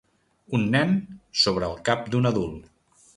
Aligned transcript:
Un 0.59 0.63
nen 0.75 0.95
sobre 1.43 1.69
el 1.73 1.77
cap 1.91 2.09
d'un 2.17 2.31
adult. 2.31 2.65